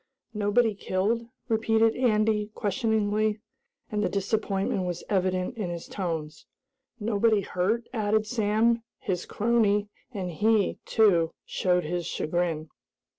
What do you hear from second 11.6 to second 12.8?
his chagrin.